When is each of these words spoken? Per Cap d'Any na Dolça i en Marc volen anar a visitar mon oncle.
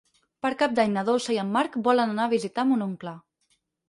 Per 0.43 0.49
Cap 0.59 0.71
d'Any 0.77 0.95
na 0.95 1.03
Dolça 1.09 1.35
i 1.35 1.37
en 1.41 1.51
Marc 1.57 1.77
volen 1.87 2.13
anar 2.13 2.25
a 2.31 2.31
visitar 2.31 2.65
mon 2.71 2.81
oncle. 2.87 3.15